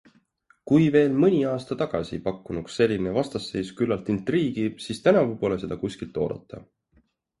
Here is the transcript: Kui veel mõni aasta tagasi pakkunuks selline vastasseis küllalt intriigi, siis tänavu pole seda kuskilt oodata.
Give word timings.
Kui 0.69 0.85
veel 0.93 1.17
mõni 1.23 1.41
aasta 1.49 1.77
tagasi 1.81 2.19
pakkunuks 2.29 2.79
selline 2.81 3.13
vastasseis 3.19 3.69
küllalt 3.83 4.09
intriigi, 4.15 4.65
siis 4.87 5.05
tänavu 5.09 5.37
pole 5.45 5.61
seda 5.65 5.79
kuskilt 5.85 6.19
oodata. 6.25 6.65